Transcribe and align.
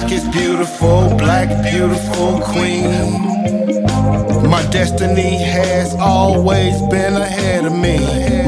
black, 0.00 0.10
is 0.10 0.28
beautiful 0.28 1.08
black, 1.16 1.48
beautiful 1.62 2.40
queen. 2.40 3.12
My 4.50 4.66
destiny 4.70 5.36
has 5.38 5.94
always 5.94 6.82
been 6.82 7.14
ahead 7.14 7.64
of 7.64 7.72
me. 7.72 7.98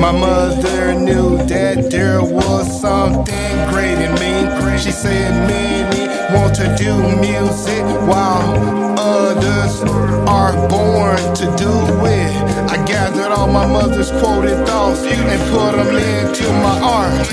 My 0.01 0.11
mother 0.11 0.95
knew 0.95 1.39
that 1.47 1.89
there 1.89 2.21
was 2.21 2.81
something 2.81 3.57
great 3.71 3.99
in 4.07 4.13
me. 4.15 4.77
She 4.79 4.91
said 4.91 5.31
many 5.47 6.07
want 6.35 6.55
to 6.57 6.75
do 6.77 6.93
music 7.21 7.85
while 8.09 8.99
others 8.99 9.83
are 10.29 10.55
born 10.69 11.17
to 11.41 11.47
do 11.57 11.73
it. 12.07 12.33
I 12.75 12.85
gathered 12.85 13.31
all 13.31 13.47
my 13.47 13.67
mother's 13.67 14.11
quoted 14.11 14.67
thoughts 14.67 15.03
and 15.05 15.41
put 15.53 15.73
them 15.77 15.95
into 15.97 16.49
my 16.67 16.77
art. 16.83 17.27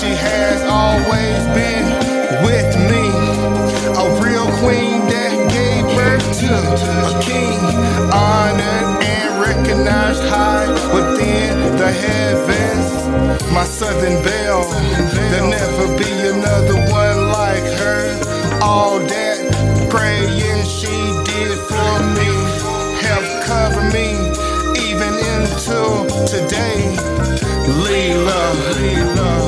She 0.00 0.10
has 0.26 0.60
always 0.66 1.40
been 1.54 2.14
with 2.42 2.74
me, 2.90 3.03
recognized 10.14 10.24
high 10.28 10.70
within 10.94 11.76
the 11.76 11.90
heavens. 11.90 13.52
My 13.52 13.64
southern 13.64 14.22
belle, 14.22 14.68
there'll 15.30 15.48
never 15.48 15.98
be 15.98 16.10
another 16.28 16.76
one 16.90 17.30
like 17.30 17.64
her. 17.78 18.60
All 18.62 18.98
that 18.98 19.88
praying 19.90 20.64
she 20.64 20.94
did 21.24 21.58
for 21.68 21.94
me 22.16 22.32
helped 23.02 23.46
cover 23.46 23.84
me 23.92 24.08
even 24.88 25.12
into 25.34 26.06
today. 26.26 26.96
Lela, 27.82 28.54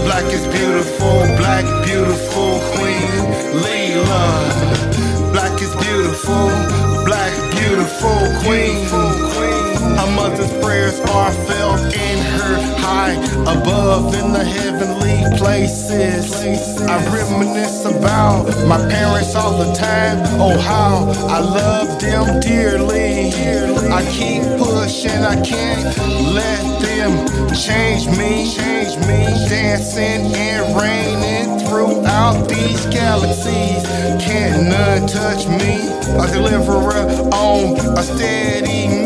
black 0.05 0.25
is 0.33 0.47
beautiful, 0.49 1.19
black 1.37 1.65
beautiful 1.85 2.61
queen. 2.75 3.23
Lela, 3.63 5.33
black 5.33 5.61
is 5.61 5.75
beautiful, 5.77 6.49
black 7.05 7.33
beautiful 7.53 8.19
queen. 8.43 8.96
A 10.97 11.05
mother's 11.05 11.11
prayers 11.11 11.11
are 11.11 11.33
felt 11.47 11.95
in 11.95 12.19
her 12.19 12.57
high 12.79 13.15
above 13.43 14.15
in 14.15 14.33
the 14.33 14.45
heavenly 14.45 15.39
places. 15.39 16.81
I 16.83 16.97
reminisce 17.15 17.85
about 17.85 18.47
my 18.67 18.79
parents 18.89 19.35
all 19.35 19.59
the 19.59 19.73
time. 19.75 20.19
Oh, 20.41 20.59
how 20.59 21.07
I 21.29 21.41
love 21.41 22.01
them 22.01 22.41
dearly. 22.41 23.33
I 23.93 24.03
keep 24.11 24.43
pushing, 24.59 25.23
I 25.23 25.41
can't 25.43 25.85
let 26.35 26.81
them 26.81 27.27
change 27.55 28.07
me. 28.17 28.51
Change 28.55 28.97
me, 29.07 29.25
dancing 29.49 30.35
and 30.35 30.81
raining 30.81 31.67
throughout 31.67 32.49
these 32.49 32.87
galaxies. 32.87 33.83
Can't 34.23 34.69
none 34.69 35.07
touch 35.07 35.47
me. 35.47 35.89
A 36.19 36.27
deliverer 36.33 37.07
on 37.33 37.77
a 37.99 38.03
steady 38.03 39.06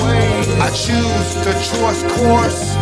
I 0.00 0.70
choose 0.70 1.34
the 1.44 1.52
choice 1.70 2.02
course. 2.18 2.76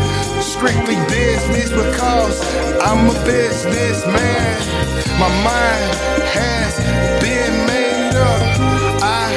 Strictly 0.45 0.97
business 1.09 1.71
because 1.71 2.41
I'm 2.83 3.09
a 3.11 3.25
businessman. 3.25 4.59
My 5.19 5.29
mind 5.45 5.95
has 6.35 6.79
been 7.23 7.67
made 7.67 8.17
up. 8.17 8.43
I 9.03 9.29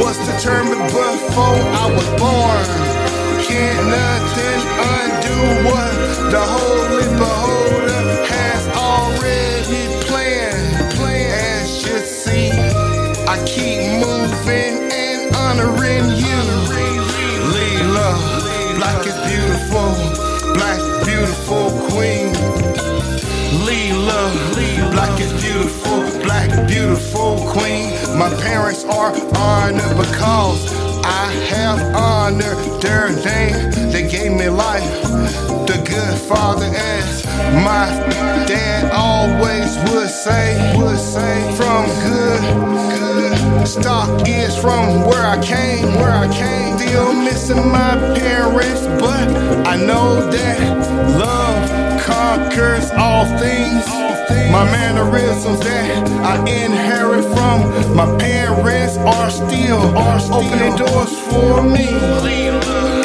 was 0.00 0.18
determined 0.26 0.82
before 0.84 1.60
I 1.82 1.86
was 1.96 2.08
born. 2.20 2.66
Can't 3.42 3.86
nothing 3.88 4.62
undo 4.96 5.68
what 5.68 5.92
the 6.30 6.40
holy 6.40 7.08
beholder 7.18 8.24
has 8.26 8.68
already 8.76 10.04
planned. 10.06 10.76
As 11.32 11.82
you 11.86 11.98
see, 11.98 12.50
I 13.26 13.42
keep 13.46 13.80
moving 14.04 14.90
and 14.92 15.34
honoring 15.36 16.10
you. 16.18 17.05
Black 18.76 19.06
is 19.06 19.16
beautiful, 19.24 19.88
black 20.52 20.78
beautiful 21.06 21.70
queen. 21.88 22.32
Lela, 23.64 24.30
black 24.92 25.18
is 25.18 25.32
beautiful, 25.42 26.02
black 26.22 26.68
beautiful 26.68 27.38
queen. 27.48 27.90
My 28.18 28.28
parents 28.42 28.84
are 28.84 29.12
honored 29.34 29.96
because 29.96 30.60
I 31.04 31.32
have 31.48 31.80
honored 31.96 32.82
their 32.82 33.08
name. 33.24 33.90
They 33.92 34.06
gave 34.10 34.32
me 34.32 34.50
life, 34.50 35.02
the 35.66 35.82
good 35.82 36.18
father 36.28 36.66
as 36.66 37.24
my 37.64 37.86
dad 38.46 38.90
always 38.92 39.74
would 39.90 40.10
say, 40.10 40.76
would 40.76 40.98
say 40.98 41.56
from 41.56 41.86
good, 42.04 42.42
good 42.98 43.66
stock 43.66 44.28
is 44.28 44.54
from 44.54 45.06
where 45.06 45.24
I 45.24 45.42
came, 45.42 45.94
where 45.94 46.12
I 46.12 46.28
came. 46.28 46.65
Still 46.86 47.12
missing 47.14 47.68
my 47.72 47.96
parents, 48.14 48.86
but 49.02 49.28
I 49.66 49.74
know 49.74 50.30
that 50.30 50.60
love 51.18 52.00
conquers 52.00 52.92
all 52.92 53.24
things. 53.38 53.84
My 54.52 54.64
mannerisms 54.70 55.58
that 55.60 56.08
I 56.22 56.38
inherit 56.48 57.24
from 57.34 57.96
my 57.96 58.06
parents 58.18 58.98
are 58.98 59.30
still, 59.30 59.98
are 59.98 60.20
still 60.20 60.36
opening 60.36 60.76
doors 60.76 61.12
for 61.26 61.60
me. 61.60 61.88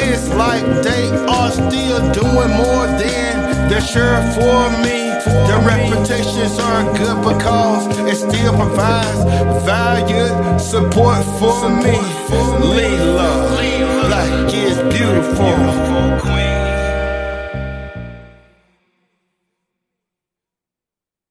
It's 0.00 0.28
like 0.28 0.62
they 0.84 1.10
are 1.26 1.50
still 1.50 2.00
doing 2.12 2.50
more 2.62 2.86
than 3.02 3.68
they're 3.68 3.80
sure 3.80 4.22
for 4.30 4.70
me. 4.78 5.10
Their 5.48 5.60
reputations 5.66 6.56
are 6.60 6.84
good 6.96 7.18
because 7.34 7.86
it 8.08 8.16
still 8.16 8.54
provides 8.54 9.24
valued 9.66 10.60
support 10.60 11.24
for 11.40 11.68
me. 11.68 11.98
Lela. 12.62 13.71
Like 14.12 14.52
it's 14.52 14.76
beautiful. 14.94 15.41